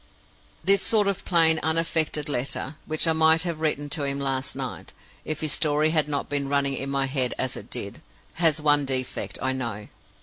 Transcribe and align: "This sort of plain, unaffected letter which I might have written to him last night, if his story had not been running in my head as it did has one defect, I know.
"This 0.63 0.81
sort 0.81 1.07
of 1.07 1.23
plain, 1.25 1.59
unaffected 1.61 2.27
letter 2.27 2.73
which 2.87 3.07
I 3.07 3.13
might 3.13 3.43
have 3.43 3.59
written 3.59 3.87
to 3.91 4.03
him 4.03 4.19
last 4.19 4.55
night, 4.55 4.93
if 5.25 5.41
his 5.41 5.51
story 5.51 5.91
had 5.91 6.07
not 6.07 6.27
been 6.27 6.49
running 6.49 6.73
in 6.73 6.89
my 6.89 7.05
head 7.05 7.35
as 7.37 7.55
it 7.55 7.69
did 7.69 8.01
has 8.41 8.59
one 8.59 8.83
defect, 8.83 9.37
I 9.43 9.53
know. 9.53 9.89